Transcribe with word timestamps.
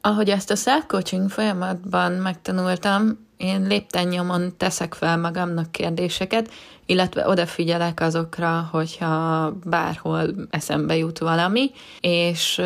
Ahogy 0.00 0.30
ezt 0.30 0.50
a 0.50 0.56
self-coaching 0.56 1.30
folyamatban 1.30 2.12
megtanultam, 2.12 3.28
én 3.36 3.62
lépten 3.66 4.52
teszek 4.56 4.94
fel 4.94 5.16
magamnak 5.16 5.72
kérdéseket, 5.72 6.50
illetve 6.86 7.28
odafigyelek 7.28 8.00
azokra, 8.00 8.68
hogyha 8.72 9.50
bárhol 9.64 10.34
eszembe 10.50 10.96
jut 10.96 11.18
valami, 11.18 11.70
és 12.00 12.62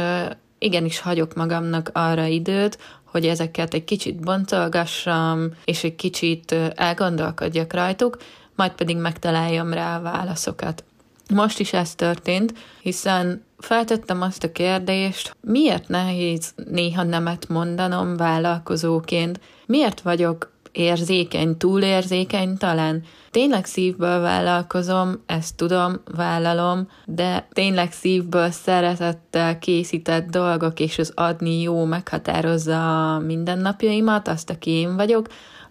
igenis 0.58 1.00
hagyok 1.00 1.34
magamnak 1.34 1.90
arra 1.92 2.24
időt, 2.24 2.79
hogy 3.05 3.27
ezeket 3.27 3.75
egy 3.75 3.85
kicsit 3.85 4.21
bontolgassam, 4.21 5.51
és 5.64 5.85
egy 5.85 5.96
kicsit 5.96 6.55
elgondolkodjak 6.75 7.73
rajtuk, 7.73 8.16
majd 8.57 8.73
pedig 8.73 8.96
megtaláljam 8.96 9.73
rá 9.73 9.98
a 9.98 10.03
válaszokat. 10.03 10.85
Most 11.32 11.59
is 11.59 11.72
ez 11.72 11.95
történt, 11.95 12.54
hiszen 12.82 13.45
feltettem 13.59 14.23
azt 14.23 14.45
a 14.45 14.52
kérdést, 14.52 15.36
miért 15.41 15.88
nehéz 15.88 16.52
néha 16.70 17.02
nemet 17.02 17.48
mondanom 17.48 18.16
vállalkozóként, 18.16 19.41
miért 19.66 20.00
vagyok 20.00 20.52
érzékeny, 20.74 21.56
túlérzékeny 21.56 22.56
talán. 22.56 23.02
Tényleg 23.30 23.64
szívből 23.64 24.20
vállalkozom, 24.20 25.23
ezt 25.27 25.56
tudom, 25.56 26.00
vállalom, 26.16 26.88
de 27.05 27.48
tényleg 27.52 27.92
szívből 27.92 28.50
szeretettel 28.50 29.59
készített 29.59 30.30
dolgok 30.30 30.80
és 30.80 30.98
az 30.98 31.12
adni 31.14 31.61
jó 31.61 31.84
meghatározza 31.84 33.14
a 33.14 33.19
mindennapjaimat, 33.19 34.28
azt, 34.28 34.50
aki 34.50 34.70
én 34.70 34.97
vagyok, 34.97 35.27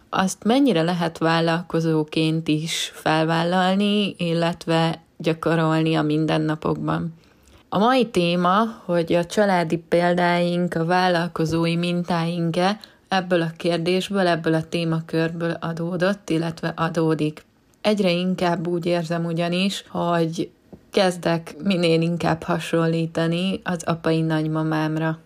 azt 0.10 0.44
mennyire 0.44 0.82
lehet 0.82 1.18
vállalkozóként 1.18 2.48
is 2.48 2.92
felvállalni, 2.94 4.16
illetve 4.18 5.03
gyakorolni 5.24 5.96
a 5.96 6.02
mindennapokban. 6.02 7.14
A 7.70 7.78
mai 7.78 8.08
téma, 8.08 8.82
hogy 8.86 9.14
a 9.14 9.26
családi 9.26 9.78
példáink, 9.78 10.76
a 10.76 10.86
vállalkozói 10.86 11.76
mintáink 11.76 12.56
ebből 13.08 13.42
a 13.42 13.52
kérdésből, 13.58 14.28
ebből 14.28 14.54
a 14.54 14.68
témakörből 14.70 15.58
adódott, 15.60 16.30
illetve 16.30 16.74
adódik. 16.76 17.46
Egyre 17.82 18.12
inkább 18.12 18.68
úgy 18.68 18.86
érzem 18.86 19.26
ugyanis, 19.26 19.86
hogy 19.88 20.50
kezdek 20.92 21.56
minél 21.64 22.02
inkább 22.02 22.44
hasonlítani 22.44 23.62
az 23.64 23.84
apai 23.84 24.22
nagymamámra. 24.22 25.20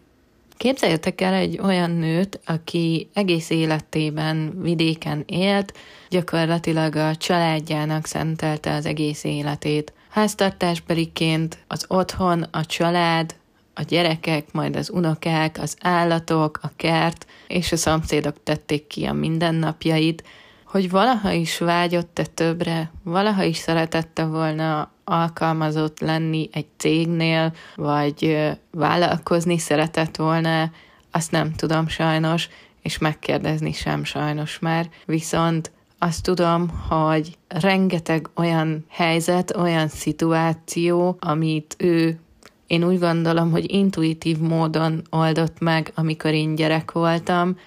Képzeljetek 0.58 1.22
el 1.22 1.34
egy 1.34 1.60
olyan 1.64 1.92
nőt, 1.92 2.40
aki 2.46 3.10
egész 3.14 3.50
életében 3.50 4.62
vidéken 4.62 5.24
élt, 5.26 5.74
gyakorlatilag 6.10 6.96
a 6.96 7.16
családjának 7.16 8.06
szentelte 8.06 8.74
az 8.74 8.86
egész 8.86 9.24
életét. 9.24 9.94
Háztartásbeliként 10.10 11.58
az 11.68 11.86
otthon, 11.88 12.46
a 12.52 12.66
család, 12.66 13.36
a 13.74 13.82
gyerekek, 13.82 14.52
majd 14.52 14.76
az 14.76 14.90
unokák, 14.90 15.58
az 15.62 15.78
állatok, 15.82 16.60
a 16.62 16.72
kert 16.76 17.26
és 17.48 17.72
a 17.72 17.78
szomszédok 17.78 18.44
tették 18.44 18.88
ki 18.88 19.06
a 19.06 19.14
mindennapjait, 19.14 20.24
hogy 20.66 20.90
valaha 20.90 21.32
is 21.32 21.58
vágyott-e 21.58 22.26
többre, 22.26 22.92
valaha 23.04 23.44
is 23.44 23.58
szeretette 23.58 24.26
volna 24.26 24.92
alkalmazott 25.10 26.00
lenni 26.00 26.50
egy 26.52 26.66
cégnél, 26.78 27.54
vagy 27.76 28.50
vállalkozni 28.72 29.58
szeretett 29.58 30.16
volna, 30.16 30.72
azt 31.12 31.32
nem 31.32 31.54
tudom 31.54 31.88
sajnos, 31.88 32.50
és 32.82 32.98
megkérdezni 32.98 33.72
sem 33.72 34.04
sajnos 34.04 34.60
már, 34.60 34.90
viszont 35.06 35.72
azt 36.00 36.24
tudom, 36.24 36.70
hogy 36.90 37.38
rengeteg 37.48 38.30
olyan 38.36 38.86
helyzet, 38.90 39.56
olyan 39.56 39.88
szituáció, 39.88 41.18
amit 41.20 41.76
ő 41.78 42.20
én 42.68 42.84
úgy 42.84 43.00
gondolom, 43.00 43.52
hogy 43.52 43.74
intuitív 43.74 44.38
módon 44.38 45.02
oldott 45.10 45.60
meg, 45.60 45.92
amikor 45.96 46.34
én 46.34 46.56
gyerek 46.56 46.92
voltam, 46.92 47.58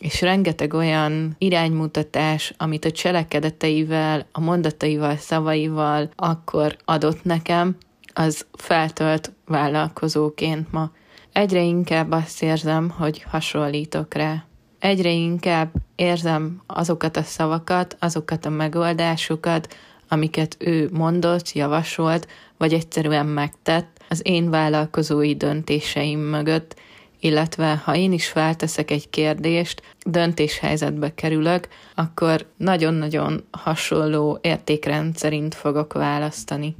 és 0.00 0.20
rengeteg 0.20 0.74
olyan 0.74 1.34
iránymutatás, 1.38 2.54
amit 2.56 2.84
a 2.84 2.90
cselekedeteivel, 2.90 4.26
a 4.32 4.40
mondataival, 4.40 5.16
szavaival 5.16 6.10
akkor 6.16 6.76
adott 6.84 7.24
nekem, 7.24 7.76
az 8.14 8.46
feltölt 8.52 9.32
vállalkozóként 9.46 10.72
ma. 10.72 10.90
Egyre 11.32 11.62
inkább 11.62 12.12
azt 12.12 12.42
érzem, 12.42 12.90
hogy 12.90 13.22
hasonlítok 13.22 14.14
rá. 14.14 14.44
Egyre 14.78 15.10
inkább 15.10 15.72
érzem 15.96 16.62
azokat 16.66 17.16
a 17.16 17.22
szavakat, 17.22 17.96
azokat 17.98 18.46
a 18.46 18.50
megoldásokat, 18.50 19.76
amiket 20.08 20.56
ő 20.58 20.88
mondott, 20.92 21.52
javasolt, 21.52 22.28
vagy 22.56 22.72
egyszerűen 22.72 23.26
megtett, 23.26 23.98
az 24.08 24.20
én 24.24 24.50
vállalkozói 24.50 25.34
döntéseim 25.34 26.20
mögött, 26.20 26.76
illetve 27.20 27.80
ha 27.84 27.94
én 27.94 28.12
is 28.12 28.28
felteszek 28.28 28.90
egy 28.90 29.10
kérdést, 29.10 29.82
döntéshelyzetbe 30.06 31.14
kerülök, 31.14 31.68
akkor 31.94 32.46
nagyon-nagyon 32.56 33.44
hasonló 33.50 34.38
értékrend 34.40 35.16
szerint 35.16 35.54
fogok 35.54 35.92
választani. 35.92 36.76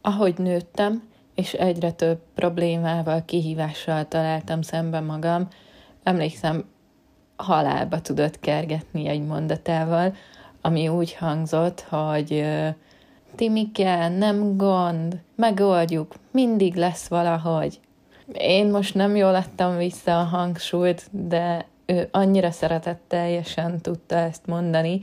Ahogy 0.00 0.34
nőttem, 0.38 1.02
és 1.34 1.52
egyre 1.52 1.92
több 1.92 2.18
problémával, 2.34 3.22
kihívással 3.24 4.08
találtam 4.08 4.62
szembe 4.62 5.00
magam, 5.00 5.48
emlékszem, 6.02 6.64
halálba 7.36 8.00
tudott 8.00 8.40
kergetni 8.40 9.08
egy 9.08 9.26
mondatával, 9.26 10.14
ami 10.60 10.88
úgy 10.88 11.14
hangzott, 11.14 11.80
hogy 11.80 12.44
Timike, 13.34 14.08
nem 14.08 14.56
gond, 14.56 15.20
megoldjuk, 15.34 16.14
mindig 16.30 16.74
lesz 16.74 17.08
valahogy. 17.08 17.80
Én 18.32 18.66
most 18.70 18.94
nem 18.94 19.16
jól 19.16 19.34
adtam 19.34 19.76
vissza 19.76 20.20
a 20.20 20.24
hangsúlyt, 20.24 21.06
de 21.10 21.66
ő 21.86 22.08
annyira 22.10 22.50
szeretetteljesen 22.50 23.80
tudta 23.80 24.14
ezt 24.16 24.46
mondani, 24.46 25.00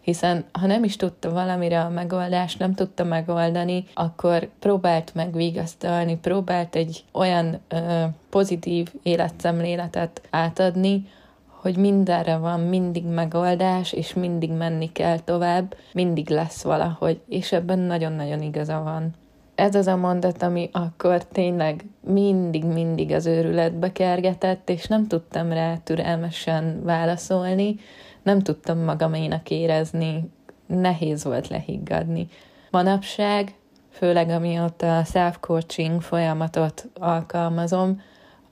hiszen 0.00 0.44
ha 0.52 0.66
nem 0.66 0.84
is 0.84 0.96
tudta 0.96 1.30
valamire 1.30 1.80
a 1.80 1.88
megoldást, 1.88 2.58
nem 2.58 2.74
tudta 2.74 3.04
megoldani, 3.04 3.84
akkor 3.94 4.48
próbált 4.58 5.14
megvigasztalni, 5.14 6.16
próbált 6.16 6.74
egy 6.74 7.04
olyan 7.12 7.58
ö, 7.68 8.04
pozitív 8.30 8.92
életszemléletet 9.02 10.22
átadni, 10.30 11.08
hogy 11.46 11.76
mindenre 11.76 12.36
van 12.36 12.60
mindig 12.60 13.04
megoldás, 13.04 13.92
és 13.92 14.14
mindig 14.14 14.50
menni 14.50 14.92
kell 14.92 15.18
tovább, 15.18 15.76
mindig 15.92 16.28
lesz 16.28 16.62
valahogy, 16.62 17.20
és 17.28 17.52
ebben 17.52 17.78
nagyon-nagyon 17.78 18.42
igaza 18.42 18.82
van. 18.82 19.14
Ez 19.58 19.74
az 19.74 19.86
a 19.86 19.96
mondat, 19.96 20.42
ami 20.42 20.68
akkor 20.72 21.24
tényleg 21.24 21.84
mindig-mindig 22.00 23.12
az 23.12 23.26
őrületbe 23.26 23.92
kergetett, 23.92 24.68
és 24.70 24.86
nem 24.86 25.06
tudtam 25.06 25.52
rá 25.52 25.76
türelmesen 25.76 26.82
válaszolni, 26.84 27.76
nem 28.22 28.40
tudtam 28.40 28.78
magaménak 28.78 29.50
érezni, 29.50 30.30
nehéz 30.66 31.24
volt 31.24 31.48
lehiggadni. 31.48 32.28
Manapság, 32.70 33.54
főleg 33.90 34.28
amióta 34.28 34.98
a 34.98 35.04
self-coaching 35.04 36.00
folyamatot 36.00 36.88
alkalmazom, 36.94 38.00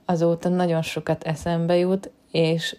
azóta 0.05 0.49
nagyon 0.49 0.81
sokat 0.81 1.23
eszembe 1.23 1.77
jut, 1.77 2.11
és 2.31 2.77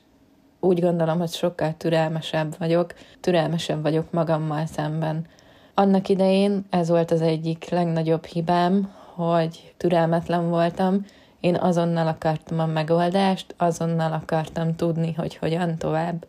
úgy 0.60 0.80
gondolom, 0.80 1.18
hogy 1.18 1.32
sokkal 1.32 1.74
türelmesebb 1.76 2.58
vagyok, 2.58 2.94
türelmesebb 3.20 3.82
vagyok 3.82 4.12
magammal 4.12 4.66
szemben. 4.66 5.26
Annak 5.78 6.08
idején 6.08 6.64
ez 6.70 6.88
volt 6.88 7.10
az 7.10 7.20
egyik 7.20 7.70
legnagyobb 7.70 8.24
hibám, 8.24 8.92
hogy 9.14 9.74
türelmetlen 9.76 10.48
voltam, 10.48 11.04
én 11.40 11.54
azonnal 11.54 12.06
akartam 12.06 12.58
a 12.58 12.66
megoldást, 12.66 13.54
azonnal 13.56 14.12
akartam 14.12 14.76
tudni, 14.76 15.12
hogy 15.12 15.36
hogyan 15.36 15.76
tovább. 15.76 16.26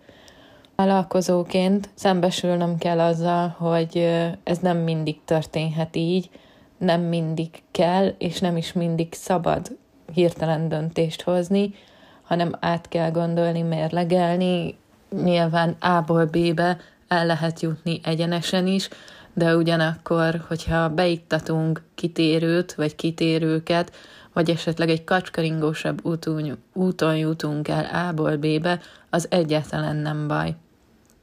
Vállalkozóként 0.76 1.90
szembesülnöm 1.94 2.78
kell 2.78 3.00
azzal, 3.00 3.48
hogy 3.48 3.98
ez 4.44 4.58
nem 4.58 4.78
mindig 4.78 5.20
történhet 5.26 5.96
így, 5.96 6.30
nem 6.78 7.02
mindig 7.02 7.50
kell, 7.72 8.14
és 8.18 8.40
nem 8.40 8.58
is 8.58 8.74
mindig 8.74 9.14
szabad 9.14 9.78
hirtelen 10.14 10.70
döntést 10.70 11.22
hozni, 11.22 11.74
hanem 12.22 12.56
át 12.60 12.88
kell 12.88 13.12
gondolni, 13.12 13.62
mérlegelni. 13.62 14.78
Nyilván 15.24 15.75
A-ból 15.80 16.25
B-be 16.25 16.78
el 17.07 17.25
lehet 17.25 17.60
jutni 17.60 18.00
egyenesen 18.04 18.68
is, 18.68 18.90
de 19.34 19.56
ugyanakkor, 19.56 20.44
hogyha 20.48 20.90
beittatunk 20.90 21.84
kitérőt, 21.96 22.74
vagy 22.74 22.96
kitérőket, 22.96 23.96
vagy 24.34 24.50
esetleg 24.50 24.90
egy 24.90 25.04
kacskaringósabb 25.04 26.06
úton, 26.06 26.58
úton 26.74 27.18
jutunk 27.18 27.68
el 27.68 27.86
A-ból 27.86 28.38
B-be, 28.38 28.80
az 29.10 29.28
egyáltalán 29.30 29.96
nem 29.96 30.28
baj. 30.28 30.56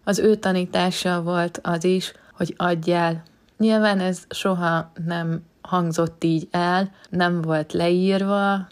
Az 0.05 0.19
ő 0.19 0.35
tanítása 0.35 1.23
volt 1.23 1.61
az 1.63 1.85
is, 1.85 2.13
hogy 2.33 2.55
adjál. 2.57 3.23
Nyilván 3.59 4.01
ez 4.01 4.25
soha 4.31 4.93
nem 5.07 5.43
hangzott 5.61 6.25
így 6.25 6.49
el, 6.51 6.91
nem 7.11 7.43
volt 7.43 7.73
leírva, 7.73 8.67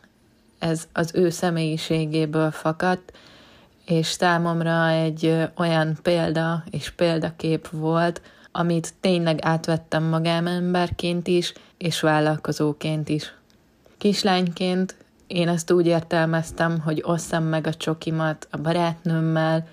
ez 0.58 0.88
az 0.92 1.10
ő 1.14 1.30
személyiségéből 1.30 2.50
fakadt, 2.50 3.12
és 3.86 4.06
számomra 4.06 4.88
egy 4.88 5.48
olyan 5.56 5.96
példa 6.02 6.64
és 6.70 6.90
példakép 6.90 7.68
volt, 7.68 8.22
amit 8.56 8.94
tényleg 9.00 9.38
átvettem 9.42 10.04
magánemberként 10.04 11.28
is, 11.28 11.52
és 11.78 12.00
vállalkozóként 12.00 13.08
is. 13.08 13.34
Kislányként 13.98 14.94
én 15.26 15.48
ezt 15.48 15.70
úgy 15.70 15.86
értelmeztem, 15.86 16.80
hogy 16.80 17.02
osszam 17.06 17.44
meg 17.44 17.66
a 17.66 17.74
csokimat 17.74 18.48
a 18.50 18.56
barátnőmmel, 18.56 19.66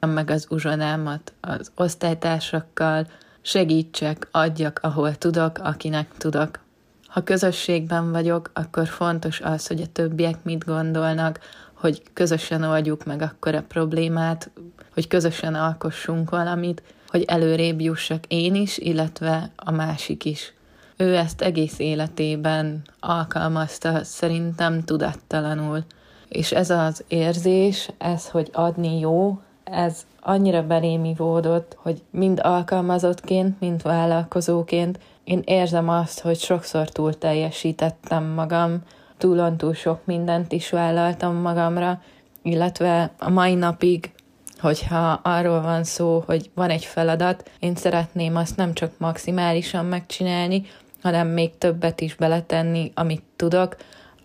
meg 0.00 0.30
az 0.30 0.46
uzsonámat 0.48 1.32
az 1.40 1.70
osztálytársakkal, 1.74 3.06
segítsek, 3.40 4.28
adjak, 4.30 4.78
ahol 4.82 5.14
tudok, 5.14 5.58
akinek 5.58 6.08
tudok. 6.18 6.58
Ha 7.06 7.22
közösségben 7.22 8.12
vagyok, 8.12 8.50
akkor 8.52 8.86
fontos 8.86 9.40
az, 9.40 9.66
hogy 9.66 9.80
a 9.80 9.92
többiek 9.92 10.44
mit 10.44 10.64
gondolnak, 10.64 11.40
hogy 11.72 12.02
közösen 12.12 12.62
oldjuk 12.62 13.04
meg 13.04 13.22
akkor 13.22 13.54
a 13.54 13.64
problémát, 13.68 14.50
hogy 14.96 15.08
közösen 15.08 15.54
alkossunk 15.54 16.30
valamit, 16.30 16.82
hogy 17.08 17.22
előrébb 17.22 17.80
jussak 17.80 18.24
én 18.28 18.54
is, 18.54 18.78
illetve 18.78 19.50
a 19.56 19.70
másik 19.70 20.24
is. 20.24 20.54
Ő 20.96 21.16
ezt 21.16 21.42
egész 21.42 21.78
életében 21.78 22.82
alkalmazta, 23.00 24.04
szerintem 24.04 24.84
tudattalanul. 24.84 25.84
És 26.28 26.52
ez 26.52 26.70
az 26.70 27.04
érzés, 27.08 27.90
ez, 27.98 28.28
hogy 28.28 28.50
adni 28.52 28.98
jó, 28.98 29.40
ez 29.64 30.06
annyira 30.20 30.66
belém 30.66 31.04
ivódott, 31.04 31.76
hogy 31.82 32.02
mind 32.10 32.40
alkalmazottként, 32.42 33.60
mind 33.60 33.82
vállalkozóként 33.82 34.98
én 35.24 35.42
érzem 35.44 35.88
azt, 35.88 36.20
hogy 36.20 36.38
sokszor 36.38 36.88
túl 36.88 37.18
teljesítettem 37.18 38.24
magam, 38.24 38.82
túlon 39.18 39.56
túl 39.56 39.74
sok 39.74 40.00
mindent 40.04 40.52
is 40.52 40.70
vállaltam 40.70 41.34
magamra, 41.34 42.02
illetve 42.42 43.10
a 43.18 43.30
mai 43.30 43.54
napig, 43.54 44.10
hogyha 44.60 45.20
arról 45.22 45.60
van 45.60 45.84
szó, 45.84 46.22
hogy 46.26 46.50
van 46.54 46.70
egy 46.70 46.84
feladat, 46.84 47.50
én 47.58 47.74
szeretném 47.74 48.36
azt 48.36 48.56
nem 48.56 48.74
csak 48.74 48.92
maximálisan 48.98 49.84
megcsinálni, 49.84 50.66
hanem 51.02 51.28
még 51.28 51.58
többet 51.58 52.00
is 52.00 52.14
beletenni, 52.14 52.92
amit 52.94 53.22
tudok, 53.36 53.76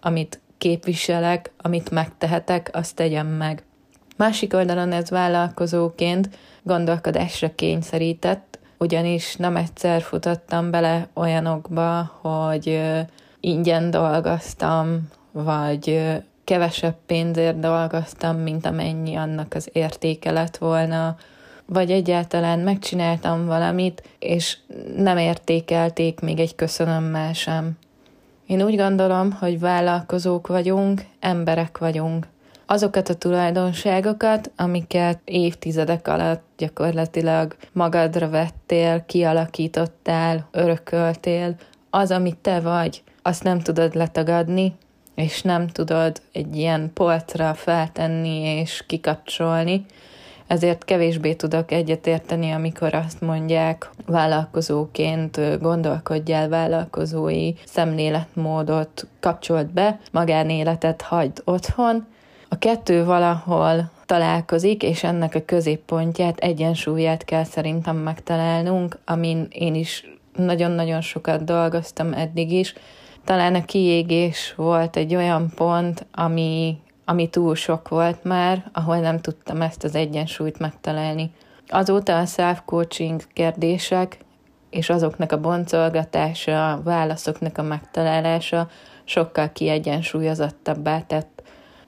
amit 0.01 0.39
képviselek, 0.57 1.51
amit 1.57 1.91
megtehetek, 1.91 2.69
azt 2.73 2.95
tegyem 2.95 3.27
meg. 3.27 3.63
Másik 4.17 4.53
oldalon 4.53 4.91
ez 4.91 5.09
vállalkozóként 5.09 6.29
gondolkodásra 6.63 7.55
kényszerített, 7.55 8.59
ugyanis 8.77 9.35
nem 9.35 9.55
egyszer 9.55 10.01
futottam 10.01 10.71
bele 10.71 11.07
olyanokba, 11.13 12.11
hogy 12.21 12.81
ingyen 13.39 13.91
dolgoztam, 13.91 15.09
vagy 15.31 16.01
kevesebb 16.51 16.95
pénzért 17.05 17.59
dolgoztam, 17.59 18.37
mint 18.37 18.65
amennyi 18.65 19.15
annak 19.15 19.53
az 19.53 19.69
értéke 19.73 20.31
lett 20.31 20.57
volna, 20.57 21.15
vagy 21.65 21.91
egyáltalán 21.91 22.59
megcsináltam 22.59 23.45
valamit, 23.45 24.03
és 24.19 24.57
nem 24.95 25.17
értékelték 25.17 26.19
még 26.19 26.39
egy 26.39 26.55
köszönömmel 26.55 27.33
sem. 27.33 27.77
Én 28.47 28.61
úgy 28.61 28.75
gondolom, 28.75 29.31
hogy 29.31 29.59
vállalkozók 29.59 30.47
vagyunk, 30.47 31.01
emberek 31.19 31.77
vagyunk 31.77 32.27
azokat 32.65 33.09
a 33.09 33.15
tulajdonságokat, 33.15 34.51
amiket 34.55 35.19
évtizedek 35.25 36.07
alatt 36.07 36.43
gyakorlatilag 36.57 37.55
magadra 37.71 38.29
vettél, 38.29 39.05
kialakítottál, 39.05 40.47
örököltél, 40.51 41.55
az, 41.89 42.11
amit 42.11 42.37
te 42.37 42.59
vagy, 42.59 43.03
azt 43.21 43.43
nem 43.43 43.59
tudod 43.59 43.95
letagadni, 43.95 44.75
és 45.15 45.41
nem 45.41 45.67
tudod 45.67 46.21
egy 46.31 46.55
ilyen 46.55 46.91
polcra 46.93 47.53
feltenni 47.53 48.39
és 48.39 48.83
kikapcsolni, 48.87 49.85
ezért 50.51 50.85
kevésbé 50.85 51.33
tudok 51.33 51.71
egyetérteni, 51.71 52.51
amikor 52.51 52.93
azt 52.93 53.21
mondják 53.21 53.89
vállalkozóként 54.05 55.59
gondolkodjál 55.59 56.49
vállalkozói 56.49 57.53
szemléletmódot 57.65 59.07
kapcsolt 59.19 59.73
be, 59.73 59.99
magánéletet 60.11 61.01
hagyd 61.01 61.41
otthon, 61.45 62.05
a 62.49 62.57
kettő 62.57 63.05
valahol 63.05 63.91
találkozik, 64.05 64.83
és 64.83 65.03
ennek 65.03 65.35
a 65.35 65.45
középpontját, 65.45 66.39
egyensúlyát 66.39 67.23
kell 67.25 67.43
szerintem 67.43 67.97
megtalálnunk, 67.97 68.97
amin 69.05 69.47
én 69.49 69.75
is 69.75 70.05
nagyon-nagyon 70.35 71.01
sokat 71.01 71.43
dolgoztam 71.43 72.13
eddig 72.13 72.51
is. 72.51 72.73
Talán 73.23 73.55
a 73.55 73.65
kiégés 73.65 74.53
volt 74.55 74.95
egy 74.95 75.15
olyan 75.15 75.49
pont, 75.55 76.05
ami, 76.11 76.77
ami 77.05 77.29
túl 77.29 77.55
sok 77.55 77.89
volt 77.89 78.23
már, 78.23 78.69
ahol 78.73 78.97
nem 78.97 79.19
tudtam 79.19 79.61
ezt 79.61 79.83
az 79.83 79.95
egyensúlyt 79.95 80.59
megtalálni. 80.59 81.31
Azóta 81.67 82.17
a 82.17 82.25
self-coaching 82.25 83.21
kérdések 83.33 84.17
és 84.69 84.89
azoknak 84.89 85.31
a 85.31 85.39
boncolgatása, 85.39 86.71
a 86.71 86.81
válaszoknak 86.83 87.57
a 87.57 87.61
megtalálása 87.61 88.69
sokkal 89.03 89.51
kiegyensúlyozottabbá 89.51 91.01
tett 91.01 91.41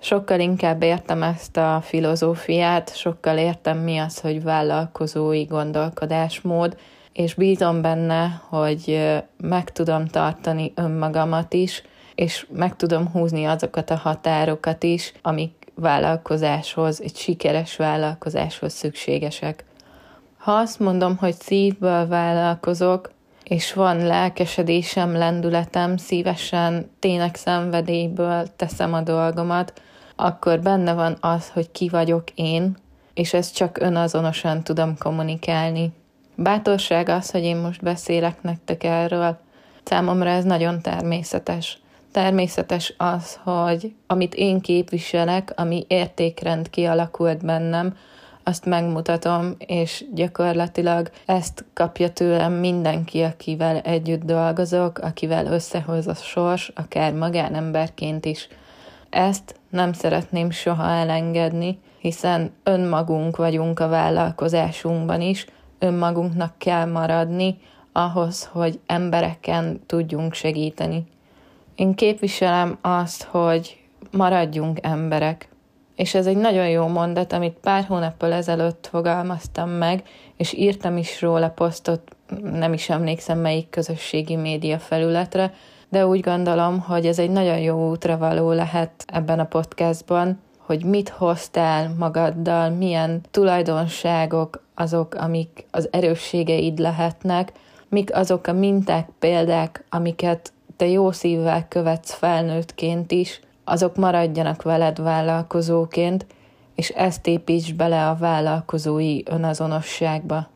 sokkal 0.04 0.40
inkább 0.40 0.84
értem 0.84 1.24
ezt 1.24 1.58
a 1.58 1.82
filozófiát, 1.84 2.96
sokkal 2.96 3.38
értem 3.38 3.78
mi 3.78 3.98
az, 3.98 4.20
hogy 4.20 4.44
vállalkozói 4.44 5.44
gondolkodásmód, 5.44 6.78
és 7.14 7.34
bízom 7.34 7.82
benne, 7.82 8.42
hogy 8.50 9.14
meg 9.38 9.72
tudom 9.72 10.08
tartani 10.08 10.72
önmagamat 10.76 11.54
is, 11.54 11.84
és 12.16 12.48
meg 12.54 12.76
tudom 12.76 13.08
húzni 13.08 13.46
azokat 13.46 13.90
a 13.90 13.96
határokat 13.96 14.84
is, 14.84 15.14
amik 15.22 15.72
vállalkozáshoz, 15.76 17.02
egy 17.02 17.16
sikeres 17.16 17.76
vállalkozáshoz 17.76 18.74
szükségesek. 18.74 19.66
Ha 20.38 20.52
azt 20.52 20.80
mondom, 20.80 21.18
hogy 21.18 21.34
szívből 21.34 22.08
vállalkozok, 22.08 23.12
és 23.44 23.74
van 23.74 23.98
lelkesedésem, 23.98 25.18
lendületem, 25.18 25.98
szívesen, 25.98 26.92
tényleg 27.00 27.36
szenvedélyből 27.36 28.48
teszem 28.56 28.94
a 28.94 29.02
dolgomat, 29.02 29.82
akkor 30.16 30.60
benne 30.60 30.94
van 30.94 31.18
az, 31.20 31.50
hogy 31.50 31.72
ki 31.72 31.90
vagyok 31.90 32.24
én, 32.36 32.78
és 33.14 33.34
ezt 33.34 33.56
csak 33.56 33.78
önazonosan 33.78 34.64
tudom 34.64 34.98
kommunikálni. 34.98 35.92
Bátorság 36.36 37.10
az, 37.10 37.32
hogy 37.32 37.44
én 37.44 37.58
most 37.58 37.82
beszélek 37.82 38.42
nektek 38.42 38.84
erről. 38.84 39.38
Számomra 39.84 40.30
ez 40.30 40.44
nagyon 40.44 40.82
természetes. 40.82 41.78
Természetes 42.12 42.94
az, 42.98 43.40
hogy 43.44 43.94
amit 44.08 44.36
én 44.36 44.60
képviselek, 44.60 45.54
ami 45.56 45.86
értékrend 45.88 46.70
kialakult 46.70 47.46
bennem, 47.46 47.96
azt 48.44 48.66
megmutatom, 48.66 49.56
és 49.58 50.06
gyakorlatilag 50.14 51.10
ezt 51.26 51.66
kapja 51.74 52.10
tőlem 52.10 52.54
mindenki, 52.54 53.22
akivel 53.22 53.78
együtt 53.80 54.24
dolgozok, 54.24 54.98
akivel 54.98 55.46
összehoz 55.46 56.08
a 56.08 56.14
sors, 56.14 56.72
akár 56.76 57.14
magánemberként 57.14 58.26
is. 58.26 58.48
Ezt 59.10 59.56
nem 59.70 59.94
szeretném 59.94 60.52
soha 60.52 60.90
elengedni, 60.90 61.80
hiszen 62.00 62.52
önmagunk 62.64 63.38
vagyunk 63.38 63.80
a 63.80 63.88
vállalkozásunkban 63.88 65.22
is, 65.22 65.46
önmagunknak 65.84 66.54
kell 66.58 66.86
maradni 66.86 67.58
ahhoz, 67.92 68.50
hogy 68.52 68.80
embereken 68.86 69.82
tudjunk 69.86 70.34
segíteni. 70.34 71.06
Én 71.76 71.94
képviselem 71.94 72.78
azt, 72.82 73.24
hogy 73.24 73.78
maradjunk 74.12 74.80
emberek. 74.82 75.48
És 75.96 76.14
ez 76.14 76.26
egy 76.26 76.38
nagyon 76.38 76.70
jó 76.70 76.88
mondat, 76.88 77.34
amit 77.34 77.58
pár 77.62 77.84
hónappal 77.84 78.34
ezelőtt 78.34 78.88
fogalmaztam 78.92 79.70
meg, 79.70 80.04
és 80.38 80.54
írtam 80.54 80.98
is 80.98 81.22
róla 81.22 81.50
posztot, 81.50 82.16
nem 82.42 82.74
is 82.74 82.90
emlékszem 82.90 83.40
melyik 83.40 83.70
közösségi 83.70 84.36
média 84.36 84.80
felületre, 84.80 85.54
de 85.90 86.08
úgy 86.08 86.20
gondolom, 86.20 86.80
hogy 86.80 87.06
ez 87.06 87.20
egy 87.20 87.30
nagyon 87.30 87.60
jó 87.60 87.90
útra 87.90 88.18
való 88.18 88.52
lehet 88.52 88.92
ebben 89.08 89.40
a 89.40 89.46
podcastban, 89.46 90.40
hogy 90.58 90.84
mit 90.84 91.10
hoztál 91.10 91.94
magaddal, 91.98 92.70
milyen 92.70 93.22
tulajdonságok 93.32 94.63
azok, 94.76 95.14
amik 95.14 95.66
az 95.72 95.88
erősségeid 95.92 96.80
lehetnek, 96.80 97.52
mik 97.90 98.16
azok 98.16 98.48
a 98.48 98.54
minták, 98.54 99.10
példák, 99.20 99.84
amiket 99.90 100.54
te 100.78 100.88
jó 100.88 101.12
szívvel 101.12 101.68
követsz 101.68 102.14
felnőttként 102.14 103.12
is, 103.12 103.40
azok 103.64 103.96
maradjanak 103.96 104.62
veled 104.62 105.02
vállalkozóként, 105.02 106.26
és 106.76 106.90
ezt 106.90 107.28
építs 107.28 107.74
bele 107.74 108.10
a 108.10 108.16
vállalkozói 108.16 109.20
önazonosságba. 109.26 110.52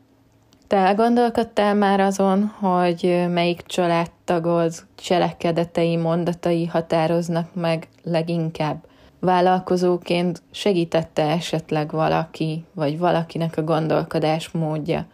Te 0.66 0.76
elgondolkodtál 0.76 1.74
már 1.74 2.00
azon, 2.00 2.46
hogy 2.46 3.26
melyik 3.28 3.62
családtagod 3.62 4.72
cselekedetei, 4.94 5.96
mondatai 5.96 6.66
határoznak 6.66 7.54
meg 7.54 7.88
leginkább? 8.02 8.86
Vállalkozóként 9.20 10.42
segítette 10.50 11.22
esetleg 11.22 11.90
valaki, 11.90 12.64
vagy 12.74 12.98
valakinek 12.98 13.56
a 13.56 13.62
gondolkodás 13.62 14.50
módja? 14.50 15.06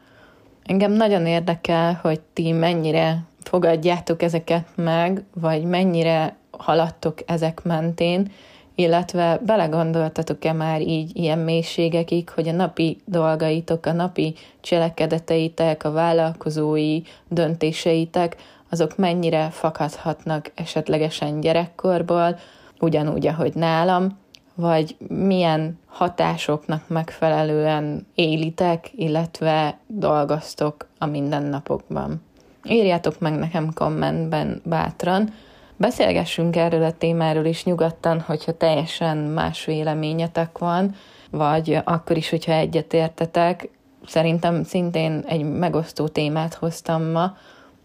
Engem 0.64 0.92
nagyon 0.92 1.26
érdekel, 1.26 1.98
hogy 2.02 2.20
ti 2.32 2.52
mennyire 2.52 3.24
fogadjátok 3.42 4.22
ezeket 4.22 4.66
meg, 4.74 5.24
vagy 5.34 5.64
mennyire 5.64 6.36
haladtok 6.50 7.18
ezek 7.26 7.62
mentén, 7.62 8.30
illetve 8.74 9.40
belegondoltatok-e 9.46 10.52
már 10.52 10.80
így 10.80 11.16
ilyen 11.16 11.38
mélységekig, 11.38 12.28
hogy 12.28 12.48
a 12.48 12.52
napi 12.52 12.98
dolgaitok, 13.04 13.86
a 13.86 13.92
napi 13.92 14.34
cselekedeteitek, 14.60 15.84
a 15.84 15.92
vállalkozói 15.92 17.00
döntéseitek, 17.28 18.36
azok 18.70 18.96
mennyire 18.96 19.50
fakadhatnak 19.50 20.52
esetlegesen 20.54 21.40
gyerekkorból, 21.40 22.38
ugyanúgy, 22.80 23.26
ahogy 23.26 23.54
nálam, 23.54 24.18
vagy 24.54 24.96
milyen 25.08 25.78
hatásoknak 25.86 26.88
megfelelően 26.88 28.06
élitek, 28.14 28.90
illetve 28.94 29.78
dolgoztok 29.86 30.88
a 30.98 31.06
mindennapokban. 31.06 32.22
Írjátok 32.64 33.20
meg 33.20 33.38
nekem 33.38 33.72
kommentben 33.74 34.60
bátran, 34.64 35.32
beszélgessünk 35.76 36.56
erről 36.56 36.82
a 36.82 36.92
témáról 36.92 37.44
is 37.44 37.64
nyugodtan, 37.64 38.20
hogyha 38.20 38.56
teljesen 38.56 39.16
más 39.16 39.64
véleményetek 39.64 40.58
van, 40.58 40.94
vagy 41.30 41.80
akkor 41.84 42.16
is, 42.16 42.30
hogyha 42.30 42.52
egyetértetek. 42.52 43.68
Szerintem 44.06 44.64
szintén 44.64 45.24
egy 45.26 45.42
megosztó 45.42 46.08
témát 46.08 46.54
hoztam 46.54 47.02
ma, 47.10 47.36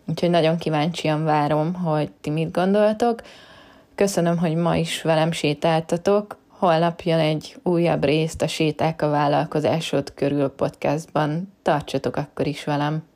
úgyhogy 0.07 0.29
nagyon 0.29 0.57
kíváncsian 0.57 1.23
várom, 1.23 1.73
hogy 1.73 2.11
ti 2.21 2.29
mit 2.29 2.51
gondoltok. 2.51 3.21
Köszönöm, 3.99 4.37
hogy 4.37 4.55
ma 4.55 4.75
is 4.75 5.01
velem 5.01 5.31
sétáltatok. 5.31 6.37
Holnap 6.47 7.01
jön 7.01 7.19
egy 7.19 7.59
újabb 7.63 8.03
részt 8.03 8.41
a 8.41 8.47
Séták 8.47 9.01
a 9.01 9.09
vállalkozásod 9.09 10.13
körül 10.13 10.47
podcastban. 10.47 11.53
Tartsatok 11.61 12.15
akkor 12.15 12.47
is 12.47 12.63
velem! 12.63 13.08